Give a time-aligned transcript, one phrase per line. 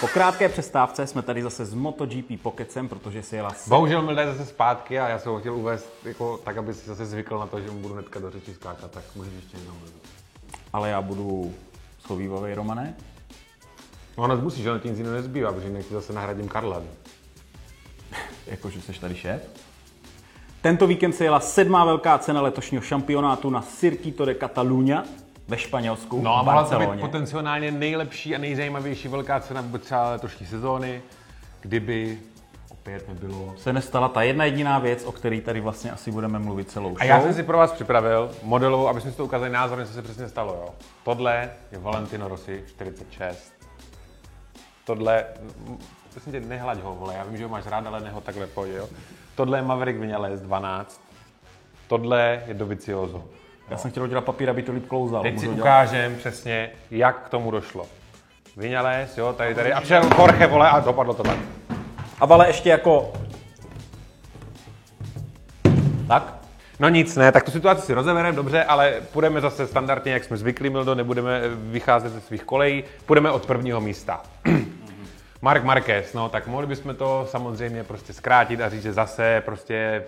[0.00, 3.52] Po krátké přestávce jsme tady zase s MotoGP Pokecem, protože si jela.
[3.66, 7.06] Bohužel mi zase zpátky a já jsem ho chtěl uvést jako, tak, aby si zase
[7.06, 9.74] zvykl na to, že mu budu hnedka do řeči skákat, tak můžeš ještě jednou.
[10.72, 11.54] Ale já budu
[11.98, 12.94] schovývavý, Romane.
[14.18, 16.82] No ono musíš, že ti nic jiného nezbývá, protože jinak ti zase nahradím Karla.
[18.46, 19.42] Jakože jsi tady šéf.
[20.60, 25.04] Tento víkend se jela sedmá velká cena letošního šampionátu na Circuito de Catalunya
[25.48, 30.10] ve Španělsku, No a mohla to být potenciálně nejlepší a nejzajímavější velká cena vůbec třeba
[30.10, 31.02] letošní sezóny,
[31.60, 32.18] kdyby
[32.70, 33.54] opět nebylo.
[33.56, 37.02] Se nestala ta jedna jediná věc, o které tady vlastně asi budeme mluvit celou show.
[37.02, 39.92] A já jsem si pro vás připravil modelovou, aby jsme si to ukázali názorně, co
[39.92, 40.52] se přesně stalo.
[40.52, 40.74] Jo.
[41.04, 43.52] Tohle je Valentino Rossi 46.
[44.84, 45.24] Tohle,
[46.12, 48.72] prosím tě, nehlaď ho, vole, já vím, že ho máš rád, ale neho takhle pojď,
[48.72, 48.88] jo.
[49.34, 51.00] Tohle je Maverick Vinales 12.
[51.88, 53.24] Tohle je Dovizioso.
[53.70, 55.22] Já jsem chtěl udělat papír, aby to líp klouzalo.
[55.22, 57.86] Teď si ukážem přesně, jak k tomu došlo.
[58.56, 61.36] Vinales, jo, tady, tady, a přišel Jorge, vole, a dopadlo to tak.
[62.20, 63.12] A vale ještě jako...
[66.08, 66.34] Tak?
[66.80, 70.36] No nic, ne, tak tu situaci si rozebereme, dobře, ale půjdeme zase standardně, jak jsme
[70.36, 74.20] zvyklí, Mildo, nebudeme vycházet ze svých kolejí, půjdeme od prvního místa.
[75.42, 80.04] Mark Marquez, no tak mohli bychom to samozřejmě prostě zkrátit a říct, že zase prostě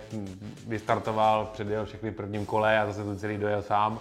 [0.67, 3.99] vystartoval, předjel všechny v prvním kole a zase to celý dojel sám.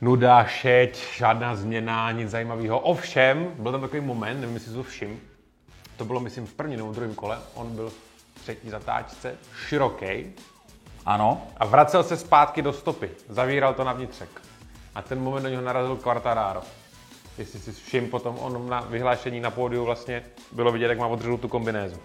[0.00, 2.78] Nuda, šeť, žádná změna, nic zajímavého.
[2.78, 5.20] Ovšem, byl tam takový moment, nevím, jestli si to všim,
[5.96, 9.34] to bylo, myslím, v prvním nebo druhém kole, on byl v třetí zatáčce,
[9.66, 10.32] široký,
[11.06, 11.46] Ano.
[11.56, 13.10] a vracel se zpátky do stopy.
[13.28, 14.28] Zavíral to na vnitřek.
[14.94, 16.62] A ten moment do něho narazil Quartararo.
[17.42, 21.36] Jestli si všim potom on na vyhlášení na pódiu vlastně bylo vidět, jak má odřenou
[21.36, 21.96] tu kombinézu.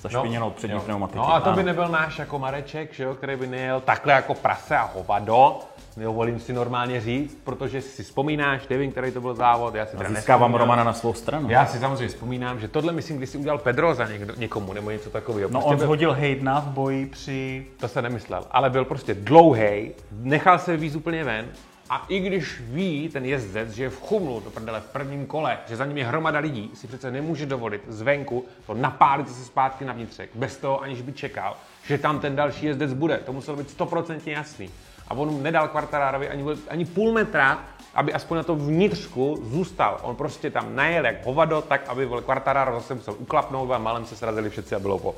[0.00, 0.82] Zašpiněnou přední jo.
[0.82, 1.18] pneumatiky.
[1.18, 4.34] No a to by nebyl náš jako Mareček, že jo, který by nejel takhle jako
[4.34, 5.58] prase a hovado.
[5.96, 10.10] Dovolím si normálně říct, protože si vzpomínáš, nevím, který to byl závod, já si teda
[10.10, 10.54] Získávám.
[10.54, 11.50] Romana na svou stranu.
[11.50, 14.90] Já si samozřejmě vzpomínám, že tohle myslím, když si udělal Pedro za někdo, někomu nebo
[14.90, 15.50] něco takového.
[15.50, 17.66] No Prostě on byl- zhodil Haydna v boji při...
[17.80, 21.48] to se nemyslel, ale byl prostě dlouhý, nechal se víc úplně ven
[21.94, 25.58] a i když ví ten jezdec, že je v chumlu do prdele v prvním kole,
[25.68, 29.84] že za ním je hromada lidí, si přece nemůže dovolit zvenku to napálit se zpátky
[29.84, 31.56] na vnitřek, bez toho aniž by čekal,
[31.86, 33.18] že tam ten další jezdec bude.
[33.18, 34.70] To muselo být stoprocentně jasný.
[35.08, 40.00] A on nedal Quartararovi ani, ani půl metra, aby aspoň na to vnitřku zůstal.
[40.02, 44.06] On prostě tam najel jak hovado, tak aby vole, Quartararo zase musel uklapnout a malem
[44.06, 45.14] se srazili všetci a bylo po.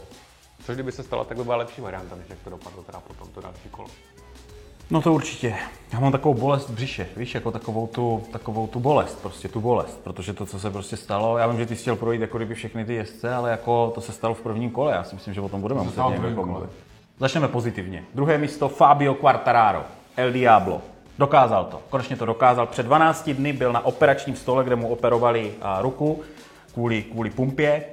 [0.65, 3.29] Což kdyby se stalo, tak by byla lepší varianta, než jak to dopadlo teda potom
[3.29, 3.89] to další kolo.
[4.91, 5.55] No to určitě.
[5.93, 9.61] Já mám takovou bolest v břiše, víš, jako takovou tu, takovou tu bolest, prostě tu
[9.61, 12.37] bolest, protože to, co se prostě stalo, já vím, že ty jsi chtěl projít jako
[12.37, 15.35] kdyby všechny ty jezdce, ale jako to se stalo v prvním kole, já si myslím,
[15.35, 16.53] že o tom budeme muset nějak prvním jako kole.
[16.53, 16.71] mluvit.
[17.19, 18.05] Začneme pozitivně.
[18.15, 19.83] Druhé místo Fabio Quartararo,
[20.17, 20.81] El Diablo.
[21.19, 22.67] Dokázal to, konečně to dokázal.
[22.67, 26.23] Před 12 dny byl na operačním stole, kde mu operovali ruku
[26.75, 27.85] kvůli, kvůli pumpě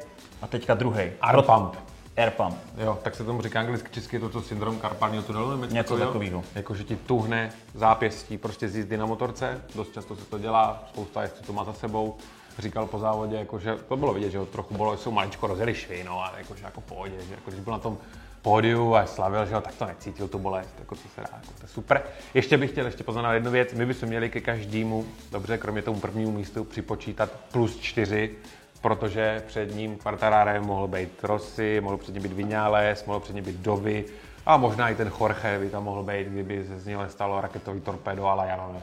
[0.41, 1.03] a teďka druhý.
[1.21, 1.75] Air pump.
[2.17, 2.55] Air pump.
[2.77, 6.43] Jo, tak se tomu říká anglicky, česky je to, co syndrom karpálního tunelu, Něco takového.
[6.55, 10.83] Jako, že ti tuhne zápěstí prostě z jízdy na motorce, dost často se to dělá,
[10.89, 12.17] spousta jezdců to má za sebou.
[12.59, 15.75] Říkal po závodě, jako, že to bylo vidět, že ho trochu bylo, jsou maličko rozjeli
[15.75, 17.97] švy, no, a jako, že jako pohodě, že jako, když byl na tom
[18.41, 21.53] pódiu a slavil, že ho, tak to necítil tu bolest, jako co se dá, jako,
[21.57, 22.03] to je super.
[22.33, 25.99] Ještě bych chtěl ještě poznat jednu věc, my bychom měli ke každému, dobře, kromě tomu
[25.99, 28.35] prvnímu místu připočítat plus čtyři,
[28.83, 33.43] protože před ním Quartararem mohl být Rossi, mohl před ním být Vinales, mohl před ním
[33.43, 34.05] být Dovi
[34.45, 37.81] a možná i ten Jorge by tam mohl být, kdyby se z něho stalo raketový
[37.81, 38.81] torpedo, ale já nevím.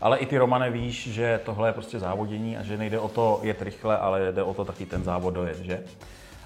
[0.00, 3.40] Ale i ty Romane víš, že tohle je prostě závodění a že nejde o to
[3.42, 5.82] jet rychle, ale jde o to taky ten závod dojet, že?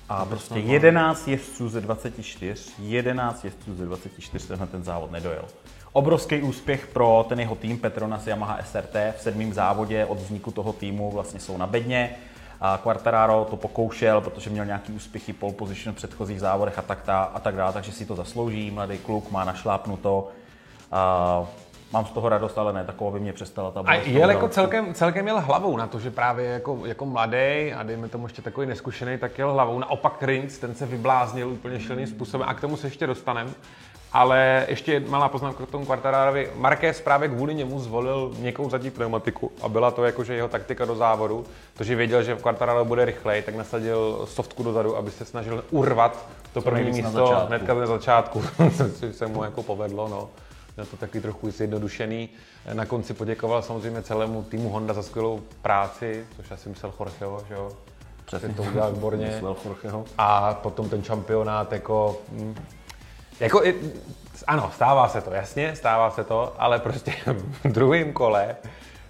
[0.09, 5.45] A prostě 11 jezdců ze 24, 11 jezdců ze 24 tenhle ten závod nedojel.
[5.93, 10.73] Obrovský úspěch pro ten jeho tým Petronas Yamaha SRT v sedmém závodě od vzniku toho
[10.73, 12.17] týmu vlastně jsou na bedně.
[12.61, 17.03] A Quartararo to pokoušel, protože měl nějaký úspěchy pole position v předchozích závodech a tak,
[17.03, 18.71] ta, a tak dále, takže si to zaslouží.
[18.71, 20.29] Mladý kluk má našlápnuto.
[20.93, 21.47] A
[21.93, 24.95] mám z toho radost, ale ne takovou, aby mě přestala ta A jel jako celkem,
[24.95, 28.67] celkem jel hlavou na to, že právě jako, jako mladý a dejme tomu ještě takový
[28.67, 29.79] neskušený, tak jel hlavou.
[29.79, 33.51] Naopak Rins, ten se vybláznil úplně šíleným způsobem a k tomu se ještě dostaneme.
[34.17, 36.51] Ale ještě malá poznámka k tomu Quartararovi.
[36.55, 40.97] Marquez právě kvůli němu zvolil měkkou zadní pneumatiku a byla to jakože jeho taktika do
[40.97, 41.45] závodu.
[41.79, 46.27] To, že věděl, že Quartararo bude rychlej, tak nasadil softku dozadu, aby se snažil urvat
[46.53, 48.43] to první nejvíc na místo hnedka na začátku,
[48.77, 50.09] což se mu jako povedlo.
[50.09, 50.29] No.
[50.77, 52.29] Měl to taky trochu zjednodušený.
[52.73, 57.55] Na konci poděkoval samozřejmě celému týmu Honda za skvělou práci, což asi myslel Jorgeho, že
[57.55, 57.73] jo?
[58.25, 58.49] Přesně.
[58.49, 59.43] To udělal výborně.
[60.19, 62.17] A potom ten šampionát jako...
[63.41, 63.75] Jako, i-
[64.47, 67.13] ano, stává se to, jasně, stává se to, ale prostě
[67.65, 68.57] v druhém kole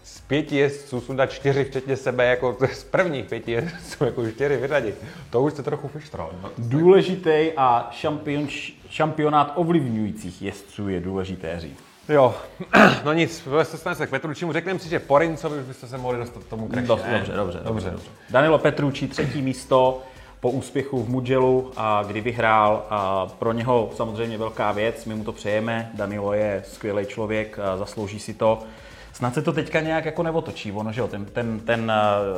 [0.05, 4.95] z pěti jezdců sundat čtyři včetně sebe, jako z prvních pěti jezdců, jako čtyři vyřadit.
[5.31, 6.31] To už se trochu fištral.
[6.43, 6.51] No.
[6.59, 8.49] Důležitý a šampion,
[8.91, 11.79] šampionát ovlivňujících jezdců je důležité říct.
[12.09, 12.35] Jo,
[13.05, 14.53] no nic, se se k Petručimu.
[14.53, 17.33] Řekneme si, že po Rincovi už byste se mohli dostat k tomu kraši, Dost, dobře,
[17.33, 18.09] dobře, dobře, dobře.
[18.31, 20.03] Danilo Petrucci, třetí místo
[20.47, 22.87] po úspěchu v Mugellu, a kdy vyhrál.
[22.91, 25.91] A pro něho samozřejmě velká věc, my mu to přejeme.
[25.95, 28.59] Danilo je skvělý člověk, zaslouží si to.
[29.13, 31.93] Snad se to teďka nějak jako neotočí, ono, že jo, ten, ten, ten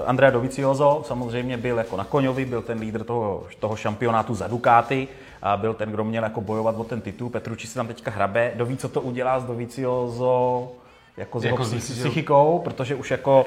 [0.06, 5.08] Andrea Dovizioso samozřejmě byl jako na koňovi, byl ten lídr toho, toho šampionátu za Ducati,
[5.42, 7.30] a byl ten, kdo měl jako bojovat o ten titul.
[7.30, 10.68] Petruči se tam teďka hrabe, doví, co to udělá s Dovizioso
[11.16, 13.46] jako s jako jeho psychikou, protože už jako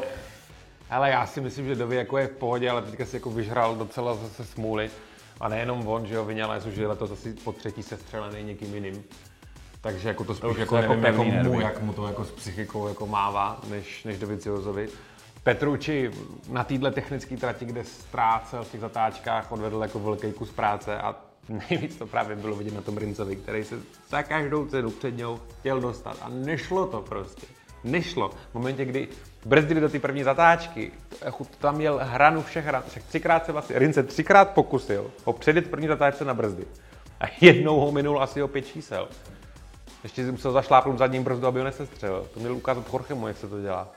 [0.91, 3.75] ale já si myslím, že Dovi jako je v pohodě, ale teďka si jako vyžral
[3.75, 4.89] docela zase smůly.
[5.39, 9.03] A nejenom on, že jo, Vinales už je letos asi po třetí sestřelený někým jiným.
[9.81, 12.88] Takže jako to spíš to jako, jako, jako mu, jak mu to jako s psychikou
[12.88, 14.89] jako mává, než, než Doviziosovi.
[15.43, 16.11] Petruči
[16.49, 21.15] na téhle technické trati, kde ztrácel v těch zatáčkách, odvedl jako velký kus práce a
[21.69, 23.79] nejvíc to právě bylo vidět na tom Rincovi, který se
[24.09, 27.47] za každou cenu před něj chtěl dostat a nešlo to prostě.
[27.83, 28.29] Nešlo.
[28.29, 29.07] V momentě, kdy
[29.45, 30.91] brzdili do té první zatáčky,
[31.59, 35.87] tam měl hranu všech hran, však třikrát se vlastně, Rince třikrát pokusil ho předjet první
[35.87, 36.65] zatáčce na brzdy.
[37.21, 39.07] A jednou ho minul asi o pět čísel.
[40.03, 42.27] Ještě musel zašlápnout zadním brzdu, aby ho nesestřelil.
[42.33, 43.87] To měl ukázat Jorgemu, jak se to dělá.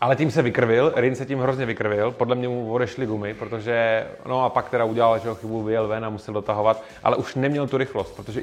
[0.00, 4.06] Ale tím se vykrvil, Rin se tím hrozně vykrvil, podle mě mu odešly gumy, protože,
[4.26, 7.34] no a pak teda udělal, že ho chybu vyjel ven a musel dotahovat, ale už
[7.34, 8.42] neměl tu rychlost, protože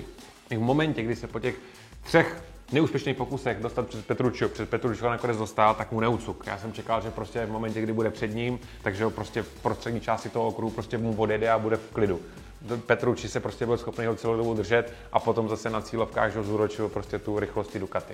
[0.49, 1.55] i v momentě, kdy se po těch
[2.03, 6.43] třech neúspěšných pokusech dostat před Petručio, před Petručio nakonec dostal, tak mu neucuk.
[6.47, 9.49] Já jsem čekal, že prostě v momentě, kdy bude před ním, takže ho prostě v
[9.61, 12.21] prostřední části toho okruhu prostě mu odjede a bude v klidu.
[12.85, 16.37] Petruči se prostě byl schopný ho celou dobu držet a potom zase na cílovkách, že
[16.37, 18.13] ho zúročil prostě tu rychlosti Ducati.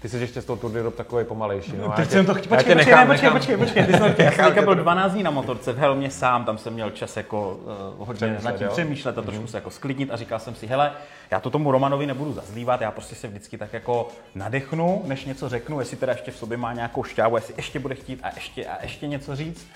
[0.00, 1.72] Ty jsi ještě z toho Tour d'Europe takový pomalejší.
[1.76, 4.64] No, Teď jsem to chtěl, počkej, počkej, nechám, počkej, počkej, počkej, ty jsem, já jsem
[4.64, 7.60] byl 12 dní na motorce v helmě sám, tam jsem měl čas jako
[7.98, 9.48] uh, hodně nad tím přemýšlet a trošku mm.
[9.48, 10.92] se jako sklidnit a říkal jsem si, hele,
[11.30, 15.48] já to tomu Romanovi nebudu zazlívat, já prostě se vždycky tak jako nadechnu, než něco
[15.48, 18.66] řeknu, jestli teda ještě v sobě má nějakou šťávu, jestli ještě bude chtít a ještě
[18.66, 19.66] a ještě něco říct.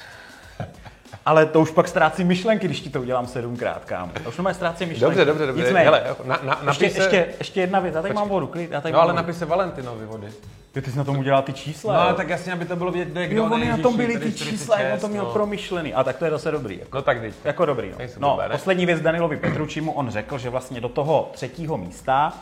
[1.26, 4.12] Ale to už pak ztrácí myšlenky, když ti to udělám sedmkrát, kámo.
[4.22, 5.04] To už má ztrácí myšlenky.
[5.04, 5.62] Dobře, dobře, dobře.
[5.62, 7.02] Nicméně, Hele, na, na, ještě, se...
[7.02, 8.22] ještě, ještě, jedna věc, já tady Počkej.
[8.22, 8.70] mám vodu, klid.
[8.70, 10.26] Já tady no ale napij se Valentinovi vody.
[10.72, 11.94] Ty, ty jsi na tom udělal ty čísla.
[11.94, 14.32] No, ale tak jasně, aby to bylo vidět, kde Jo, oni na tom byly ty
[14.32, 15.32] čísla, jak to měl no.
[15.32, 15.94] promyšlený.
[15.94, 16.78] A tak to je zase dobrý.
[16.78, 16.96] Jako.
[16.96, 17.34] No tak teď.
[17.44, 17.92] Jako dobrý.
[17.98, 22.32] No, no poslední věc Danilovi Petručimu, on řekl, že vlastně do toho třetího místa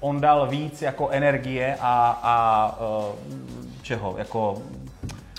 [0.00, 3.16] on dal víc jako energie a, a uh,
[3.82, 4.62] čeho, jako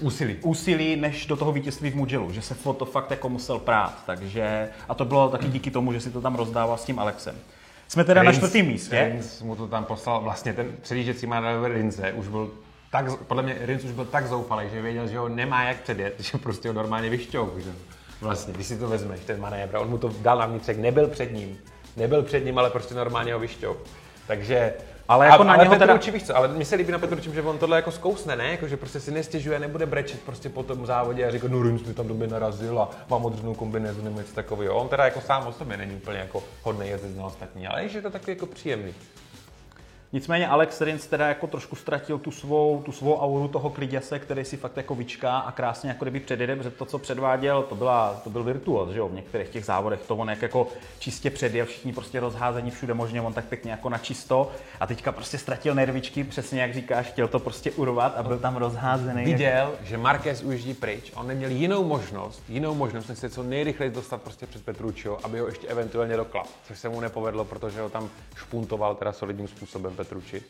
[0.02, 0.38] úsilí.
[0.42, 4.70] úsilí, než do toho vítězství v Mugellu, že se to fakt jako musel prát, takže
[4.90, 7.36] a to bylo taky díky tomu, že si to tam rozdával s tím Alexem.
[7.88, 9.10] Jsme teda Rins, na čtvrtém místě.
[9.12, 12.52] Rins mu to tam poslal, vlastně ten předjížděcí manévr Rinze už byl
[12.92, 16.16] tak, podle mě Rins už byl tak zoufalý, že věděl, že ho nemá jak předjet,
[16.20, 17.72] že prostě ho normálně vyšťouk, že
[18.22, 21.34] Vlastně, když si to vezmeš, ten manévr, on mu to dal na vnitřek, nebyl před
[21.34, 21.58] ním,
[21.98, 23.78] nebyl před ním, ale prostě normálně ho vyšťouk.
[24.28, 24.74] Takže
[25.10, 25.94] ale jako a, na ale něho teda...
[26.14, 28.52] víš co, ale mi se líbí na Petručím, že on tohle jako zkousne, ne?
[28.52, 31.84] Jako, že prostě si nestěžuje, nebude brečet prostě po tom závodě a říká, no Rins
[31.84, 34.76] mi tam době narazil a mám odřenou kombinézu nebo něco takového.
[34.76, 38.02] On teda jako sám o sobě není úplně jako hodný jezdec na ostatní, ale je
[38.02, 38.94] to taky jako příjemný.
[40.14, 44.46] Nicméně Alex Rins teda jako trošku ztratil tu svou, tu svou auru toho kliděse, který
[44.46, 48.22] si fakt jako vyčká a krásně jako kdyby předjede, protože to, co předváděl, to, byla,
[48.24, 50.68] to byl virtuos, že jo, v některých těch závodech, to on jak jako
[51.00, 55.12] čistě předjel, všichni prostě rozházení všude možně, on tak pěkně jako na čisto a teďka
[55.12, 59.26] prostě ztratil nervičky, přesně jak říkáš, chtěl to prostě urvat a byl tam rozházený.
[59.26, 59.88] Viděl, jak...
[59.88, 64.22] že Marquez ujíždí pryč, on neměl jinou možnost, jinou možnost, než se co nejrychleji dostat
[64.22, 68.10] prostě před Petručio, aby ho ještě eventuálně doklap, což se mu nepovedlo, protože ho tam
[68.36, 70.44] špuntoval teda solidním způsobem Petruči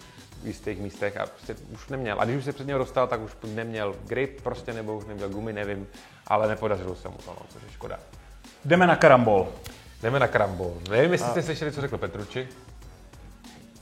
[0.44, 2.22] v jistých místech a prostě už neměl.
[2.22, 5.30] A když už se před něho dostal, tak už neměl grip prostě, nebo už neměl
[5.30, 5.88] gumy, nevím,
[6.28, 8.00] ale nepodařilo se mu to, no, což je škoda.
[8.66, 9.48] Jdeme na karambol.
[10.02, 10.78] Jdeme na karambol.
[10.90, 11.32] Nevím, jestli a...
[11.32, 12.48] jste slyšeli, co řekl Petruči.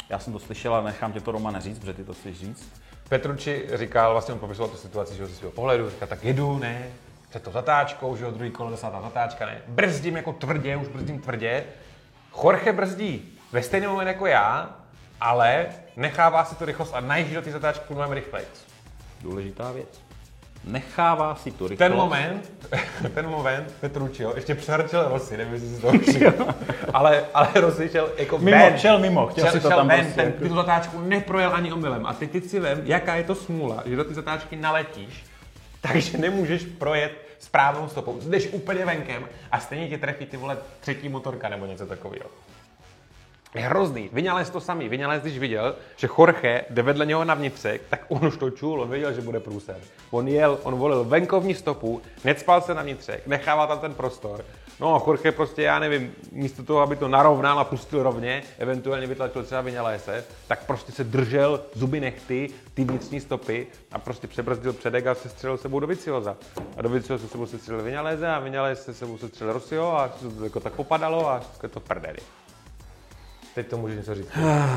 [0.09, 2.69] Já jsem to slyšel, ale nechám tě to Roma neříct, protože ty to chceš říct.
[3.09, 6.88] Petruči říkal, vlastně on popisoval tu situaci, že ze svého pohledu, říkal, tak jedu, ne,
[7.29, 11.21] před to zatáčkou, že jo, druhý kolo, desátá zatáčka, ne, brzdím jako tvrdě, už brzdím
[11.21, 11.63] tvrdě.
[12.43, 14.75] Jorge brzdí ve stejný moment jako já,
[15.21, 18.45] ale nechává si tu rychlost a najíždí do té zatáčky mnohem rychleji.
[19.21, 20.01] Důležitá věc.
[20.63, 21.77] Nechává si tu rychlost.
[21.89, 22.51] Ten moment,
[23.13, 26.47] ten moment Petručio ještě přehrčil Rossi, nevím, jestli si to všiml.
[26.93, 28.77] ale, ale Rossi šel jako mimo, ven.
[28.77, 30.21] šel mimo, chtěl šel, si to šel tam ven, prostě.
[30.21, 32.05] Ten, tu zatáčku neprojel ani omylem.
[32.05, 35.25] A ty, ty si vem, jaká je to smůla, že do té zatáčky naletíš,
[35.81, 38.19] takže nemůžeš projet správnou stopou.
[38.29, 42.25] Jdeš úplně venkem a stejně tě trefí ty vole třetí motorka nebo něco takového.
[43.61, 44.09] Hrozný.
[44.13, 44.89] Vyňalez to samý.
[44.89, 48.81] Vyňalez, když viděl, že Jorge jde vedle něho na vnitřek, tak on už to čul,
[48.81, 49.77] on věděl, že bude průser.
[50.11, 54.45] On jel, on volil venkovní stopu, necpal se na vnitřek, nechával tam ten prostor.
[54.79, 59.07] No a Jorge prostě, já nevím, místo toho, aby to narovnal a pustil rovně, eventuálně
[59.07, 64.73] vytlačil třeba Vyňalése, tak prostě se držel zuby nechty, ty vnitřní stopy a prostě přebrzdil
[64.73, 66.37] předek a se střelil sebou do Vicioza.
[66.77, 69.87] A do Vicioza se sebou se střelil Vyňaléze a Vyňalés se sebou se střelil Rosio
[69.87, 72.19] a to jako tak popadalo a to prdeli.
[73.57, 74.27] Teď to můžu něco říct.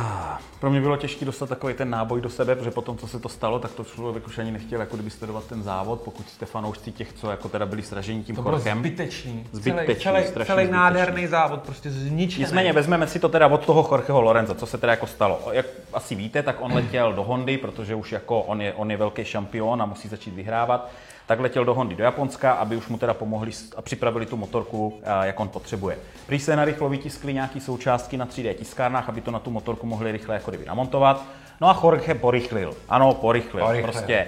[0.60, 3.28] Pro mě bylo těžké dostat takový ten náboj do sebe, protože potom, co se to
[3.28, 6.92] stalo, tak to člověk už ani nechtěl jako kdyby sledovat ten závod, pokud jste fanoušci
[6.92, 8.78] těch, co jako teda byli sraženi tím To bylo Jorgem.
[8.78, 9.46] zbytečný.
[9.52, 10.72] Zbytečný, celý, celý, celý zbytečný.
[10.72, 12.44] nádherný závod, prostě zničený.
[12.44, 15.40] Nicméně vezmeme si to teda od toho Jorgeho Lorenza, co se teda jako stalo.
[15.52, 18.96] Jak asi víte, tak on letěl do Hondy, protože už jako on je, on je
[18.96, 20.90] velký šampion a musí začít vyhrávat.
[21.30, 25.00] Tak letěl do Hondy do Japonska, aby už mu teda pomohli a připravili tu motorku,
[25.04, 25.99] a, jak on potřebuje.
[26.26, 30.12] Prý se narychlo vytiskly nějaké součástky na 3D tiskárnách, aby to na tu motorku mohli
[30.12, 31.25] rychle jako kdyby namontovat.
[31.60, 32.75] No a Jorge porychlil.
[32.88, 33.64] Ano, porychlil.
[33.64, 33.92] Porychlil.
[33.92, 34.26] Prostě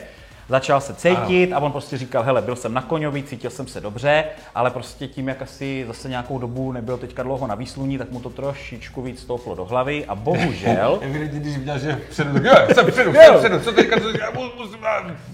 [0.48, 3.80] začal se cítit a on prostě říkal, hele, byl jsem na koňovi, cítil jsem se
[3.80, 8.10] dobře, ale prostě tím, jak asi zase nějakou dobu nebyl teďka dlouho na výsluní, tak
[8.10, 12.54] mu to trošičku víc stouplo do hlavy a bohužel, Evidentně, když viděl, že předu, jo,
[12.74, 14.80] jsem předu, jsem předu, co teďka, co teďka, mus- musím,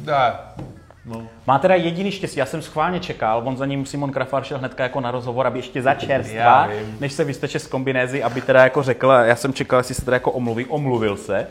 [0.04, 0.32] ne.
[1.46, 4.82] Má teda jediný štěstí, já jsem schválně čekal, on za ním Simon Krafar šel hnedka
[4.82, 6.96] jako na rozhovor, aby ještě za Já čerstva, vím.
[7.00, 10.14] než se vysteče z kombinézy, aby teda jako řekl, já jsem čekal, jestli se teda
[10.14, 11.46] jako omluví, omluvil se,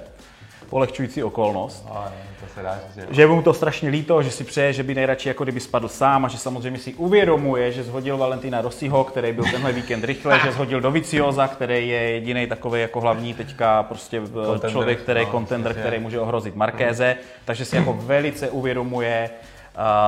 [0.69, 1.85] polehčující okolnost.
[1.93, 4.83] Ne, to se dá říct, že- je mu to strašně líto, že si přeje, že
[4.83, 9.03] by nejradši jako kdyby spadl sám a že samozřejmě si uvědomuje, že zhodil Valentina Rossiho,
[9.03, 13.83] který byl tenhle víkend rychle, že zhodil Dovicioza, který je jediný takový jako hlavní teďka
[13.83, 15.87] prostě Contender, člověk, který no, kontender, přesně.
[15.89, 19.29] který může ohrozit Markéze, takže si jako velice uvědomuje,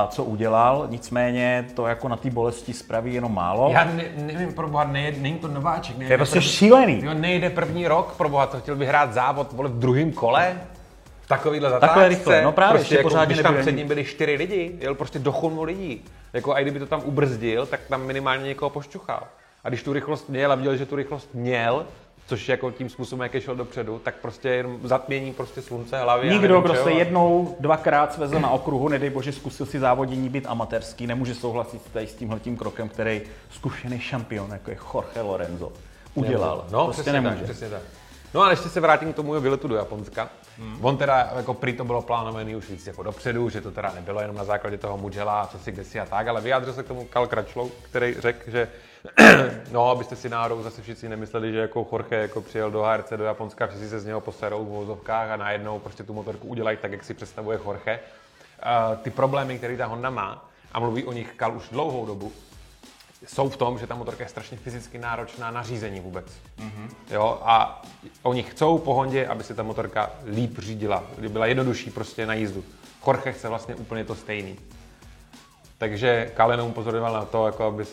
[0.08, 3.70] co udělal, nicméně to jako na té bolesti spraví jenom málo.
[3.72, 5.96] Já ne, nevím, pro boha, ne, není to nováček.
[5.96, 7.00] To je prostě šílený.
[7.04, 10.60] Jo, nejde první rok, pro boha, to chtěl vyhrát závod, vole, v druhém kole.
[11.20, 11.86] V takovýhle zatáčce.
[11.86, 14.94] Takhle rychle, no právě, prostě ještě pořádně když tam před ním byli čtyři lidi, jel
[14.94, 16.04] prostě do chunmu lidí.
[16.32, 19.22] Jako a kdyby to tam ubrzdil, tak tam minimálně někoho pošťuchal.
[19.64, 21.86] A když tu rychlost měl a viděl, že tu rychlost měl,
[22.30, 26.28] což jako tím způsobem, jak je šel dopředu, tak prostě jenom zatmění prostě slunce hlavy.
[26.28, 26.88] a Nikdo, nevím kdo čeho.
[26.88, 32.06] jednou, dvakrát svezl na okruhu, nedej bože, zkusil si závodění být amatérský, nemůže souhlasit tady
[32.06, 35.72] s tímhletím krokem, který zkušený šampion, jako je Jorge Lorenzo,
[36.14, 36.64] udělal.
[36.70, 37.36] No, prostě přesně nemůže.
[37.36, 37.82] tak, přesně tak.
[38.34, 40.28] No a ještě se vrátím k tomu jeho výletu do Japonska.
[40.60, 40.84] Hmm.
[40.84, 44.20] On teda, jako prý to bylo plánovaný už víc jako dopředu, že to teda nebylo
[44.20, 47.04] jenom na základě toho Mugello, co si kdesi a tak, ale vyjádřil se k tomu
[47.04, 48.68] Karl Kračlou, který řekl, že
[49.72, 53.24] no, abyste si náhodou zase všichni nemysleli, že jako Jorge jako přijel do HRC do
[53.24, 56.92] Japonska, všichni se z něho poserou v vozovkách a najednou prostě tu motorku udělají tak,
[56.92, 58.00] jak si představuje Jorge.
[58.00, 62.32] Uh, ty problémy, které ta Honda má, a mluví o nich Kal už dlouhou dobu,
[63.26, 66.26] jsou v tom, že ta motorka je strašně fyzicky náročná na řízení vůbec.
[66.58, 66.88] Mm-hmm.
[67.10, 67.82] Jo, a
[68.22, 72.34] oni chcou po Hondě, aby se ta motorka líp řídila, aby byla jednodušší prostě na
[72.34, 72.64] jízdu.
[73.06, 74.58] Jorge chce vlastně úplně to stejný.
[75.78, 77.84] Takže Kalen upozorňoval na to, jako aby,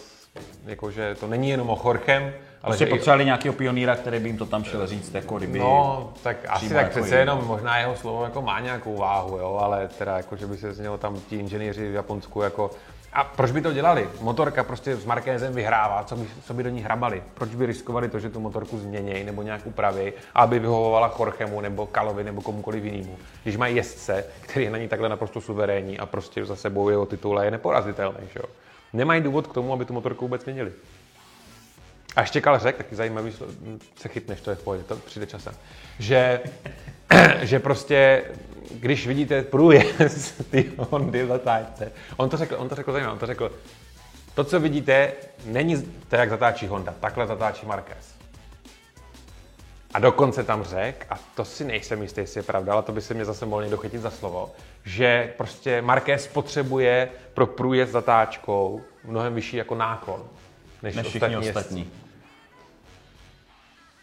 [0.65, 4.19] jako, že to není jenom o Jorgem, ale Prostě že i- potřebovali nějakého pioníra, který
[4.19, 5.59] by jim to tam šel říct, jako kdyby...
[5.59, 7.19] No, tak asi tak jako přece je.
[7.19, 10.73] jenom možná jeho slovo jako má nějakou váhu, jo, ale teda jako, že by se
[10.73, 12.71] z něho tam ti inženýři v Japonsku jako...
[13.13, 14.09] A proč by to dělali?
[14.21, 17.23] Motorka prostě s Markézem vyhrává, co by, co by do ní hrabali?
[17.33, 21.85] Proč by riskovali to, že tu motorku změnějí nebo nějak upraví, aby vyhovovala Chorchemu nebo
[21.87, 23.17] Kalovi nebo komukoliv jinému?
[23.43, 27.05] Když mají jezdce, který je na ní takhle naprosto suverénní a prostě za sebou jeho
[27.05, 28.45] titul a je neporazitelný, že jo?
[28.93, 30.71] Nemají důvod k tomu, aby tu motorku vůbec měnili.
[32.17, 33.33] A ještě Karl řekl, taky zajímavý,
[33.95, 35.53] se chytneš, to je v pohodě, to přijde časem,
[35.99, 36.41] že,
[37.41, 38.23] že prostě,
[38.71, 43.25] když vidíte průjezd ty Hondy zatáčce, on to řekl, on to řekl zajímavé, on to
[43.25, 43.51] řekl,
[44.35, 45.11] to, co vidíte,
[45.45, 48.15] není to, jak zatáčí Honda, takhle zatáčí Marquez.
[49.93, 53.01] A dokonce tam řekl, a to si nejsem jistý, jestli je pravda, ale to by
[53.01, 54.51] se mě zase mohl někdo chytit za slovo,
[54.85, 60.23] že prostě Marquez potřebuje pro průjezd zatáčkou mnohem vyšší jako náklon,
[60.83, 61.49] než, Než jezdci.
[61.49, 61.91] ostatní.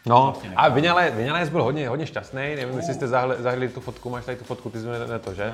[0.05, 4.09] No, a Vinales, Vinales byl hodně, hodně šťastný, nevím, jestli jste zahli, zahli tu fotku,
[4.09, 5.53] máš tady tu fotku, ty jsi mi ne to, že?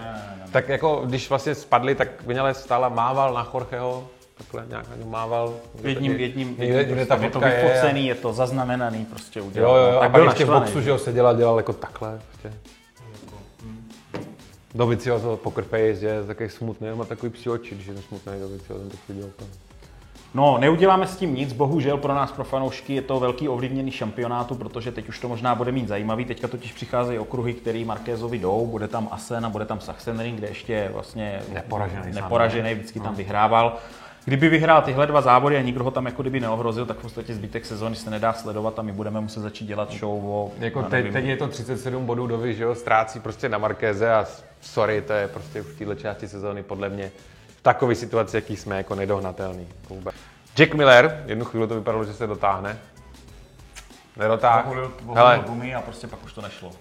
[0.51, 5.05] Tak jako, když vlastně spadli, tak Vinales stál a mával na Jorgeho, takhle nějak na
[5.05, 5.53] mával.
[5.84, 7.63] Jedním, jedním, Někde, jedním někde ta prostě je to fotka je.
[7.63, 9.77] a- vyfocený, je to zaznamenaný, prostě Jo, udělal.
[9.77, 11.74] jo, jo, a tak pak byl ještě v boxu, že ho seděl a dělal jako
[11.74, 12.20] takhle.
[12.27, 12.58] Prostě.
[14.75, 18.89] Doviciozo poker face je takový smutný, má takový psí oči, když je ten smutný Doviciozo,
[18.89, 19.46] tak si dělal to.
[20.34, 24.56] No, neuděláme s tím nic, bohužel pro nás, pro fanoušky, je to velký ovlivněný šampionátu,
[24.56, 26.26] protože teď už to možná bude mít zajímavý.
[26.26, 30.48] Teďka totiž přicházejí okruhy, který Markézovi jdou, bude tam Asen a bude tam Sachsenring, kde
[30.48, 33.78] ještě vlastně Neporažený neporažený vždycky tam vyhrával.
[34.26, 37.36] kdyby vyhrál tyhle dva závody a nikdo ho tam jako kdyby neohrozil, tak v podstatě
[37.36, 40.52] zbytek sezóny se nedá sledovat a my budeme muset začít dělat show o...
[40.60, 44.26] Jako nevím, teď je to 37 bodů do že jo, ztrácí prostě na Markéze a
[44.62, 47.12] sorry, to je prostě už v této části sezóny podle mě
[47.62, 49.68] v takové situaci, jaký jsme, jako nedohnatelný.
[49.89, 50.15] Vůbec.
[50.56, 52.77] Jack Miller, jednu chvíli to vypadalo, že se dotáhne.
[54.18, 54.91] Nedotáhl.
[55.13, 56.72] Hele, gumy a prostě pak už to nešlo.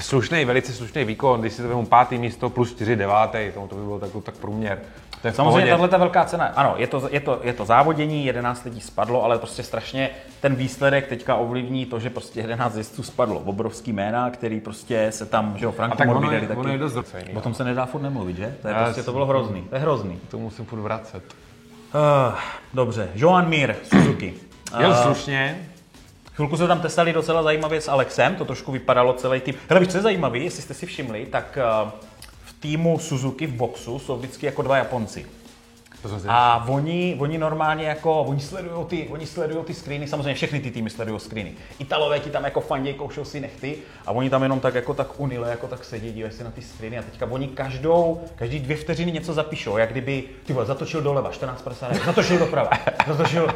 [0.00, 3.76] slušný, velice slušný výkon, když si to vezmu pátý místo plus 4 devátý, tomu to
[3.76, 4.78] by bylo tak, tak průměr.
[5.24, 8.26] To je Samozřejmě tahle ta velká cena, ano, je to, je, to, je to závodění,
[8.26, 13.02] 11 lidí spadlo, ale prostě strašně ten výsledek teďka ovlivní to, že prostě 11 jezdců
[13.02, 13.40] spadlo.
[13.40, 16.60] Obrovský jména, který prostě se tam, že jo, A Frank tak ono Morbidelli je, taky.
[16.60, 17.34] ono je dost docejný.
[17.34, 18.56] O tom se nedá furt nemluvit, že?
[18.62, 20.18] To je Já prostě, to bylo hrozný, to je hrozný.
[20.30, 21.22] To musím furt vracet.
[21.94, 22.34] Uh,
[22.74, 24.34] dobře, Joan Mir, Suzuki.
[24.80, 25.68] Jel Eh, slušně,
[26.34, 29.54] Chvilku se tam testali docela zajímavě s Alexem, to trošku vypadalo celý tým.
[29.68, 31.58] Hele, víš, co je zajímavé, jestli jste si všimli, tak
[32.13, 32.13] v
[32.64, 35.26] týmu Suzuki v boxu jsou vždycky jako dva Japonci.
[36.28, 40.70] A oni, oni normálně jako, oni sledují ty, oni sledují ty screeny, samozřejmě všechny ty
[40.70, 41.52] týmy sledují screeny.
[41.78, 45.20] Italové ti tam jako fanděj, koušou si nechty a oni tam jenom tak jako tak
[45.20, 48.76] unile, jako tak sedí, dívají se na ty screeny a teďka oni každou, každý dvě
[48.76, 52.70] vteřiny něco zapíšou, jak kdyby, ty vole, zatočil doleva, 14,50, zatočil doprava,
[53.06, 53.48] zatočil,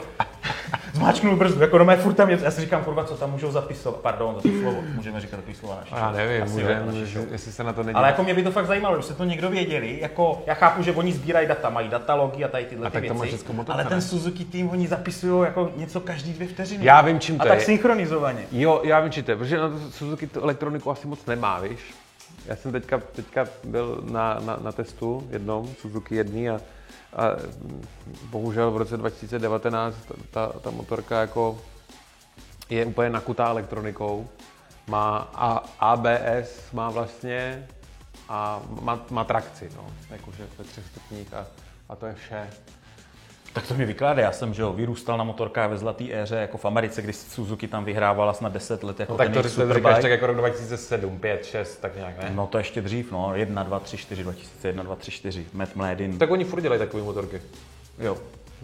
[0.93, 3.51] zmáčknul brzdu, jako doma je furt tam něco, já si říkám, kurva, co tam můžou
[3.53, 5.95] zapisovat, pardon za to slovo, můžeme říkat takový slova naši.
[5.95, 7.33] Já nevím, Asi může, jo, naši může, show.
[7.33, 7.95] jestli se na to nedí.
[7.95, 10.83] Ale jako mě by to fakt zajímalo, když se to někdo věděli, jako já chápu,
[10.83, 13.85] že oni sbírají data, mají datalogy a tady tyhle A ty tak věci, motorka, ale
[13.85, 16.85] ten Suzuki tým, oni zapisují jako něco každý dvě vteřiny.
[16.87, 17.65] Já vím, čím A to tak je.
[17.65, 18.41] synchronizovaně.
[18.53, 21.61] Jo, já vím, či to je, protože na to Suzuki tu elektroniku asi moc nemá,
[21.61, 21.81] víš.
[22.47, 26.61] Já jsem teďka, teďka byl na, na, na testu jednom, Suzuki jedný a,
[27.17, 27.23] a
[28.31, 31.61] bohužel v roce 2019 ta, ta, ta motorka jako
[32.71, 34.29] je úplně nakutá elektronikou.
[34.87, 37.69] Má a, ABS, má vlastně
[38.29, 41.47] a má, má trakci, no, jakože ve třech stupních a,
[41.89, 42.51] a to je vše.
[43.53, 46.59] Tak to mi vykládá, já jsem že jo, vyrůstal na motorkách ve zlaté éře, jako
[46.59, 49.43] v Americe, kdy Suzuki tam vyhrávala snad 10 let jako No, tak to,
[49.75, 52.33] říkáš tak jako rok 2007, 5, 6, tak nějak, ne?
[52.35, 56.19] No to ještě dřív, no, 1, 2, 3, 4, 2001, 2, 3, 4, Matt Mladin.
[56.19, 57.43] Tak oni furt dělají takové motorky.
[57.99, 58.17] jo.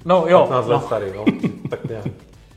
[0.04, 0.80] No jo, 15 let no.
[0.80, 1.24] starý, no.
[1.70, 2.04] tak nějak.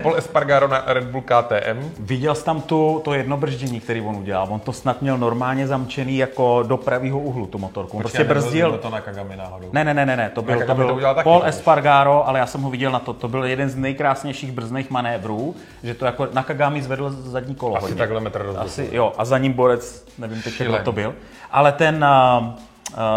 [0.04, 1.92] Paul Espargaro na Red Bull KTM.
[2.00, 4.48] Viděl jsi tam tu, to jedno brždění, který on udělal.
[4.50, 7.98] On to snad měl normálně zamčený jako do pravého úhlu, tu motorku.
[7.98, 8.78] On prostě brzdil.
[8.78, 9.70] to na Kagami náhodou.
[9.74, 11.42] Ne, ne, ne, ne, ne, to byl, to to byl udělal taky, Paul.
[11.46, 15.56] Espargaro, ale já jsem ho viděl na to, to byl jeden z nejkrásnějších brzdných manévrů,
[15.84, 17.98] že to jako na Kagami zvedl zadní kolo Asi hodně.
[17.98, 21.16] takhle metr do Asi, jo, a za ním borec, nevím teď, kdo to byl,
[21.52, 22.06] ale ten
[22.40, 22.48] uh,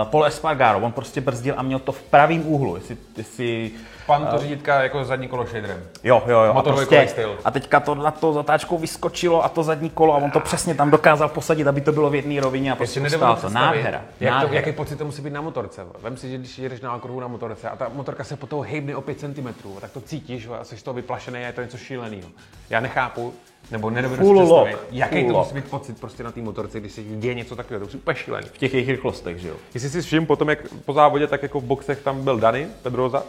[0.04, 3.70] Paul Espargaro, on prostě brzdil a měl to v pravém úhlu, jestli, jestli
[4.06, 5.82] Pan to řídítka jako zadní kolo shaderem.
[6.04, 6.50] Jo, jo, jo.
[6.50, 7.38] A, Motorový prostě, styl.
[7.44, 10.74] a teďka to na to zatáčkou vyskočilo a to zadní kolo a on to přesně
[10.74, 13.50] tam dokázal posadit, aby to bylo v jedné rovině a prostě nedovedu to.
[13.50, 14.02] Nádhera.
[14.20, 14.54] Jak to, nádhera.
[14.54, 15.86] jaký pocit to musí být na motorce.
[16.02, 18.62] Vem si, že když jedeš na okruhu na motorce a ta motorka se po toho
[18.62, 19.48] hejbne o 5 cm,
[19.80, 22.28] tak to cítíš a jsi z toho vyplašený a je to něco šíleného.
[22.70, 23.34] Já nechápu,
[23.70, 26.40] nebo nedovedu Full si představit, lock, jaký full to musí být pocit prostě na té
[26.40, 27.80] motorce, když se děje něco takového.
[27.80, 28.46] To musí úplně šílený.
[28.48, 29.56] v těch jejich rychlostech, že jo.
[29.74, 33.22] Jestli si všim potom, jak po závodě, tak jako v boxech tam byl Dany Pedroza,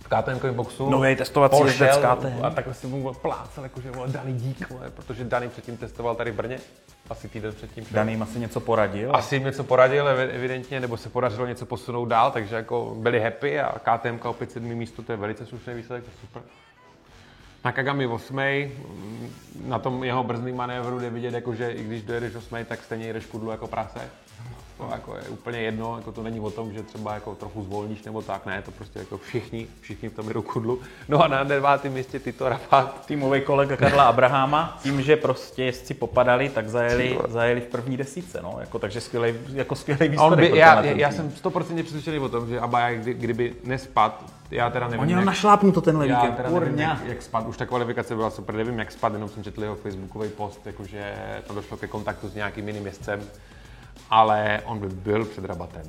[0.00, 0.90] v KTM boxu.
[0.90, 2.44] Nový testovací Paul jezdec KTM.
[2.44, 6.30] A takhle si mu plácal, jakože vole, Dany dík, vole, protože Dany předtím testoval tady
[6.30, 6.58] v Brně.
[7.10, 7.84] Asi týden předtím.
[7.84, 7.94] šel.
[7.94, 9.16] Daný jim asi něco poradil.
[9.16, 13.20] Asi jim něco poradil evi- evidentně, nebo se podařilo něco posunout dál, takže jako byli
[13.20, 16.42] happy a KTM opět sedmý místo, to je velice slušný výsledek, to je super.
[17.64, 18.36] Na Kagami 8.
[18.36, 19.30] mm,
[19.66, 22.64] na tom jeho brzdným manévru jde vidět, jako, že i když dojedeš 8.
[22.64, 24.10] tak stejně jdeš kudlu jako prase.
[24.88, 28.02] To jako je úplně jedno, jako to není o tom, že třeba jako trochu zvolníš
[28.02, 30.80] nebo tak, ne, to prostě jako všichni, všichni v tom jdou kudlu.
[31.08, 35.94] No a na devátém místě Tito Rapat, Týmový kolega Karla Abrahama, tím, že prostě jezdci
[35.94, 38.56] popadali, tak zajeli, zajeli v první desíce, no.
[38.60, 40.32] Jako, takže skvělej, jako skvělý výsledek.
[40.32, 44.70] on by, já, já jsem 100% přesvědčený o tom, že Abaya, kdy, kdyby nespad, já
[44.70, 47.56] teda nevím, On měl jak, našlápnuto tenhle já víkend, teda nevím, jak, jak spad, už
[47.56, 51.14] ta kvalifikace byla super, nevím jak spad, jenom jsem četl jeho facebookový post, jakože
[51.46, 53.20] tam došlo ke kontaktu s nějakým jiným jezdcem,
[54.12, 55.82] ale on by byl před rabatem.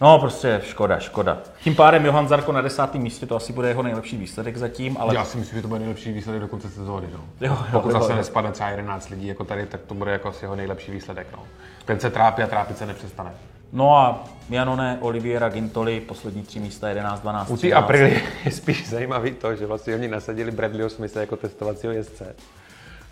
[0.00, 1.38] No prostě škoda, škoda.
[1.62, 5.14] Tím pádem Johan Zarko na desátém místě, to asi bude jeho nejlepší výsledek zatím, ale
[5.14, 7.08] Já si myslím, že to bude nejlepší výsledek do konce sezóny.
[7.12, 7.20] No.
[7.40, 8.16] Jo, jo, Pokud jo, zase jo.
[8.16, 11.26] nespadne třeba 11 lidí jako tady, tak to bude jako asi jeho nejlepší výsledek.
[11.32, 11.38] No.
[11.84, 13.30] Ten se trápí a trápit se nepřestane.
[13.72, 17.78] No a Janone, Oliviera, Gintoli, poslední tři místa, 11, 12, U té 13.
[17.78, 22.34] Aprily je spíš zajímavý to, že vlastně oni nasadili Bradleyho Smitha jako testovacího jezdce.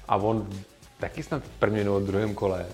[0.08, 0.48] A on
[0.98, 2.66] taky snad v prvním nebo druhém kole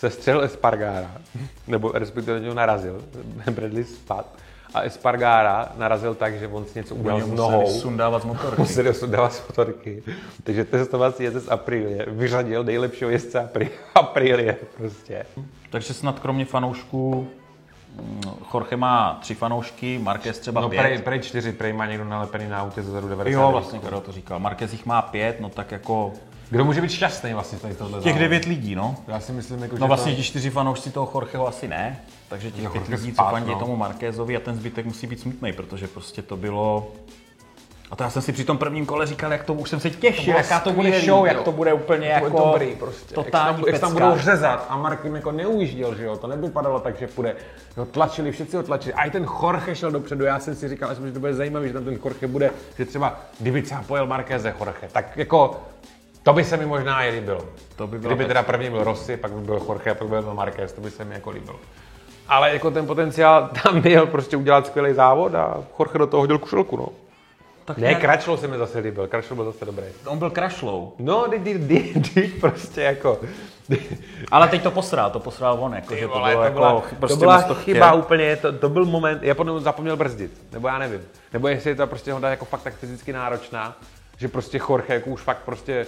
[0.00, 1.10] se střelil Espargára,
[1.68, 3.04] nebo respektive ho narazil,
[3.50, 4.26] Bradley spad.
[4.74, 7.60] A Espargára narazil tak, že on si něco udělal s ho nohou.
[7.60, 8.60] museli sundávat z motorky.
[8.60, 10.02] Museli sundávat z motorky.
[10.44, 15.26] Takže testovací jezdec Aprilie vyřadil nejlepšího jezdce Apri- Aprilie prostě.
[15.70, 17.28] Takže snad kromě fanoušků
[18.02, 18.20] mm,
[18.54, 20.80] Jorge má tři fanoušky, Marquez třeba No pět.
[20.80, 23.40] prej, prej čtyři, prej má někdo nalepený na autě zezadu 90.
[23.42, 24.38] Jo, vlastně, Karel to říkal.
[24.38, 26.12] Marquez jich má pět, no tak jako
[26.50, 28.96] Kdo může být šťastný vlastně tady tohle těch devět lidí, no.
[29.08, 30.16] Já si myslím, jako, že No vlastně to...
[30.16, 33.50] ti čtyři fanoušci toho Jorgeho asi ne, takže těch Jo, pět lidí, co spát, fandí
[33.50, 33.58] no.
[33.58, 36.92] tomu Markézovi a ten zbytek musí být smutný, protože prostě to bylo...
[37.90, 39.90] A to já jsem si při tom prvním kole říkal, jak to už jsem se
[39.90, 41.24] těšil, jaká to bude show, jo.
[41.24, 43.14] jak to bude úplně To jako dobrý prostě.
[43.14, 46.26] totální jak, tam, jak tam budou řezat a Mark jim jako neujížděl, že jo, to
[46.26, 47.36] nevypadalo tak, že půjde.
[47.76, 48.94] Jo, tlačili, všichni ho tlačili.
[48.94, 51.74] A i ten Jorge šel dopředu, já jsem si říkal, že to bude zajímavý, že
[51.74, 55.60] tam ten Jorge bude, že třeba, kdyby třeba pojel Markéze Jorge, tak jako
[56.22, 57.44] to by se mi možná i líbilo.
[57.76, 60.20] To by bylo Kdyby teda první byl Rossi, pak by byl Jorge a pak by
[60.22, 61.56] byl Marquez, to by se mi jako líbilo.
[62.28, 66.38] Ale jako ten potenciál tam byl prostě udělat skvělý závod a Jorge do toho hodil
[66.38, 66.88] kušelku, no.
[67.64, 69.84] Tak Ne, nějak- Kračlo se mi zase líbil, Kračlo byl zase dobrý.
[70.06, 73.18] On byl crashlou, No, ty, ty, ty, ty prostě jako...
[74.30, 76.82] ale teď to posral, to posral on, jako, že to vole, bylo to jako, byla,
[77.00, 77.98] prostě to byla to chyba chtěl.
[77.98, 81.00] úplně, to, to, byl moment, já potom zapomněl brzdit, nebo já nevím.
[81.32, 83.76] Nebo jestli je to prostě Honda jako fakt tak fyzicky náročná,
[84.16, 85.86] že prostě Jorge jako už fakt prostě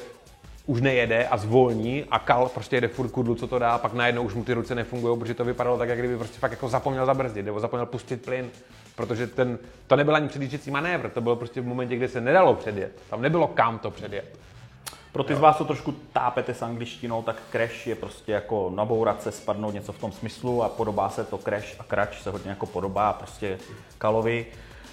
[0.67, 3.93] už nejede a zvolní a Kal prostě jede furt kudlu, co to dá, a pak
[3.93, 6.69] najednou už mu ty ruce nefungují, protože to vypadalo tak, jak kdyby prostě fakt jako
[6.69, 8.51] zapomněl zabrzdit, nebo zapomněl pustit plyn,
[8.97, 12.55] protože ten, to nebyl ani předjížděcí manévr, to bylo prostě v momentě, kdy se nedalo
[12.55, 14.39] předjet, tam nebylo kam to předjet.
[15.13, 19.23] Pro ty z vás, co trošku tápete s angličtinou, tak crash je prostě jako nabourat
[19.23, 22.51] se, spadnout něco v tom smyslu a podobá se to crash a crash se hodně
[22.51, 23.59] jako podobá prostě
[23.99, 24.47] Kalovi.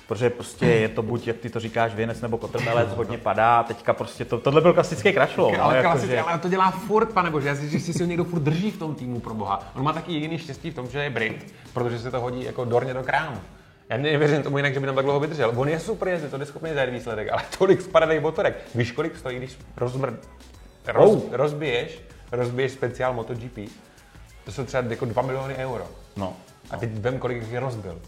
[0.09, 3.93] Protože prostě je to buď, jak ty to říkáš, věnec nebo kotrmelec, hodně padá, teďka
[3.93, 5.53] prostě to, tohle byl klasický crashlow.
[5.57, 8.03] no, ale, jako, že- ale to dělá furt, pane bože, já si, že si si
[8.03, 9.71] ho někdo furt drží v tom týmu pro boha.
[9.75, 12.65] On má taky jediný štěstí v tom, že je Brit, protože se to hodí jako
[12.65, 13.37] dorně do krámu.
[13.89, 15.53] Já nevěřím tomu jinak, že by tam tak dlouho vydržel.
[15.55, 18.55] On je super jezdec, to je schopný zajet výsledek, ale tolik spadaných motorek.
[18.75, 20.11] Víš, kolik stojí, když rozmr...
[20.87, 21.21] roz, Oh.
[21.31, 23.57] rozbiješ, rozbiješ speciál MotoGP?
[24.45, 25.83] To jsou třeba jako 2 miliony euro.
[26.17, 26.33] No.
[26.71, 27.99] A teď vem, kolik jich je rozbil.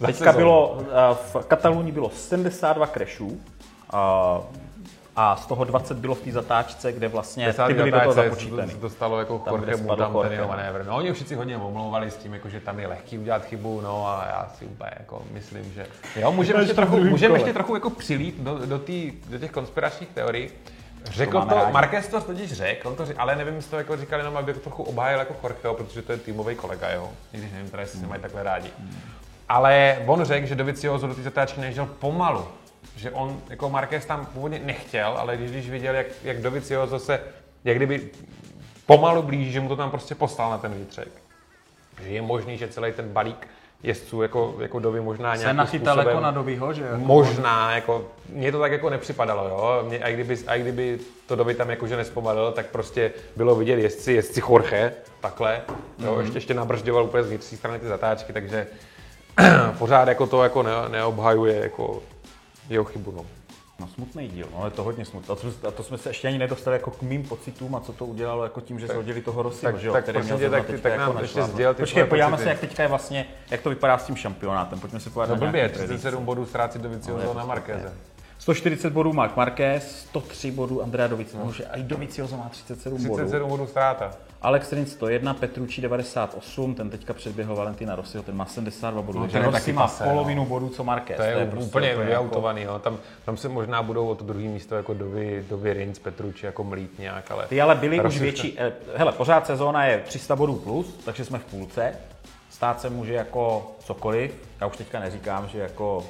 [0.00, 0.36] Za Teďka sezónu.
[0.36, 3.40] bylo, eh, v Katalunii bylo 72 crashů
[3.90, 4.40] a,
[5.16, 8.70] a z toho 20 bylo v té zatáčce, kde vlastně ty byly do toho započítaný.
[8.72, 10.48] Se to stalo jako Tam, Jorge mu tam ten jeho no.
[10.48, 10.84] manévr.
[10.86, 14.06] No oni všichni hodně omlouvali s tím, jako, že tam je lehký udělat chybu, no
[14.06, 15.86] a já si úplně jako myslím, že...
[16.16, 20.08] Jo, můžeme ještě trochu, můžeme ještě trochu jako přilít do, do, tý, do těch konspiračních
[20.08, 20.50] teorií.
[21.04, 21.72] Řekl to, rádi.
[21.72, 24.54] Marquez to totiž řekl, on to řekl, ale nevím, jestli to jako říkal jenom, aby
[24.54, 27.10] to trochu obhájil jako Jorgeho, protože to je týmový kolega, jo.
[27.32, 28.70] I když nevím, teda, jestli se mají takhle rádi.
[29.48, 32.48] Ale on řekl, že Dovizioso do té zatáčky nejezdil pomalu.
[32.96, 37.20] Že on, jako Marquez tam původně nechtěl, ale když, když viděl, jak, jak Dovizioso se,
[37.64, 38.10] jak kdyby
[38.86, 41.08] pomalu blíží, že mu to tam prostě poslal na ten výtřek.
[42.02, 43.48] Že je možný, že celý ten balík
[43.82, 46.08] jezdců jako, jako Dovi možná Se nějakým nachytal způsobem...
[46.08, 46.82] jako na Dovyho, že?
[46.82, 49.82] jako- Možná, jako, mně to tak jako nepřipadalo, jo.
[49.88, 54.12] Mě, a, kdyby, a kdyby to doby tam jakože nespomalil, tak prostě bylo vidět jezdci,
[54.12, 55.60] jezdci Jorge, takhle,
[55.98, 56.20] jo, Mhm.
[56.20, 58.66] ještě, ještě nabržďoval úplně z vnitřní strany ty zatáčky, takže
[59.78, 62.02] pořád jako to jako ne, neobhajuje jako
[62.70, 63.24] jeho chybu, no.
[63.80, 65.32] No smutný díl, no je to hodně smutné.
[65.32, 67.92] A to, a to jsme se ještě ani nedostali jako k mým pocitům a co
[67.92, 70.38] to udělalo jako tím, že se hodili toho Rossiho, tak- že jo, tak který měl
[70.38, 71.54] tě, tak ty- tak nám jako ještě našlápnout.
[71.56, 72.44] sděl ty Počkej, podíváme pocity.
[72.44, 74.80] se, jak teďka je vlastně, jak to vypadá s tím šampionátem.
[74.80, 75.94] Pojďme se podívat No blbě, nějaký predikce.
[75.94, 77.92] 37 bodů ztrácí do Viciozo na Markéze.
[78.38, 81.52] 140 bodů Mark Marquez, 103 bodů Andrea Dovizioso, no.
[81.52, 83.14] že i Dovizioso má 37, bodů.
[83.14, 84.10] 37 bodů ztráta.
[84.42, 89.18] Alex Rins 101, Petrucci 98, ten teďka předběhl Valentina Rossiho, ten má 72 bodů.
[89.18, 91.16] No, ten je Rossi taky má pase, polovinu bodů, co Marquez.
[91.16, 92.78] To je, prostě úplně jako- vyautovaný, jo.
[92.78, 96.64] Tam, tam se možná budou o to druhé místo jako Dovi, Dovi Rins, Petrucci jako
[96.64, 97.46] mlít nějak, ale...
[97.46, 101.38] Ty ale byly už větší, eh, hele, pořád sezóna je 300 bodů plus, takže jsme
[101.38, 101.94] v půlce.
[102.50, 104.34] Stát se může jako cokoliv.
[104.60, 106.04] Já už teďka neříkám, že jako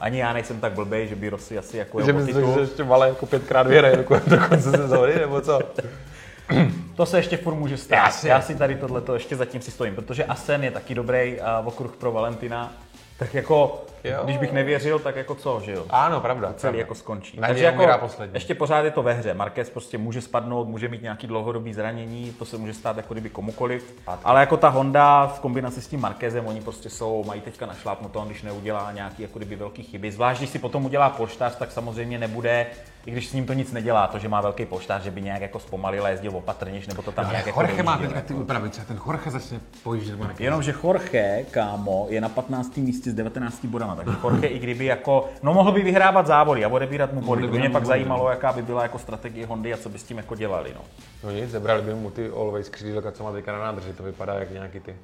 [0.00, 3.08] ani já nejsem tak blbej, že by Rossi asi jako Že myslíš, že ještě malé
[3.08, 5.58] jako pětkrát vyhraje do, kon- do konce sezóny, nebo co?
[6.96, 7.96] To se ještě furt může stát.
[7.96, 8.30] Jasně.
[8.30, 11.96] Já si tady tohleto ještě zatím si stojím, protože Asen je taky dobrý a okruh
[11.96, 12.72] pro Valentina.
[13.18, 14.20] Tak jako, Jo.
[14.24, 15.84] když bych nevěřil, tak jako co, že jo?
[15.90, 16.48] Ano, pravda.
[16.48, 16.78] celý pravda.
[16.78, 17.36] jako skončí.
[17.36, 18.34] Takže jako poslední.
[18.34, 19.34] ještě pořád je to ve hře.
[19.34, 23.30] Marquez prostě může spadnout, může mít nějaký dlouhodobý zranění, to se může stát jako kdyby
[23.30, 23.94] komukoliv.
[24.24, 28.20] Ale jako ta Honda v kombinaci s tím Marquezem, oni prostě jsou, mají teďka našlápnuto,
[28.20, 30.12] když neudělá nějaký jako kdyby velký chyby.
[30.12, 32.66] Zvlášť, když si potom udělá polštář, tak samozřejmě nebude,
[33.06, 35.42] i když s ním to nic nedělá, to, že má velký polštář, že by nějak
[35.42, 38.34] jako zpomalil a jezdil opatrněž, nebo to tam Ale nějak jako Jorge má teďka ty
[38.34, 40.40] úpravy, třeba ten Jorge začne pojíždět Marquez.
[40.40, 42.76] Jenomže Jorge, kámo, je na 15.
[42.76, 46.68] místě s 19 bodama, takže Jorge i kdyby jako, no mohl by vyhrávat závody a
[46.68, 47.46] odebírat mu body.
[47.46, 50.34] Mě pak zajímalo, jaká by byla jako strategie Hondy a co by s tím jako
[50.34, 50.80] dělali, no.
[51.24, 54.34] No nic, zebrali by mu ty always křídlka, co má teďka na nádrži, to vypadá
[54.34, 54.96] jak nějaký ty.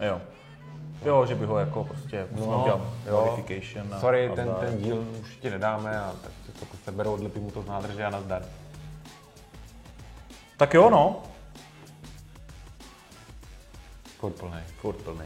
[0.00, 0.20] Jo.
[1.04, 3.94] Jo, že by ho jako prostě no, udělal modification.
[3.94, 7.40] A, Sorry, a ten, ten díl už ti nedáme a tak si to seberou, odlepí
[7.40, 8.42] mu to z nádrže a nazdar.
[10.56, 11.22] Tak jo, no.
[14.18, 14.62] Furt plnej.
[14.80, 15.24] Furt plný.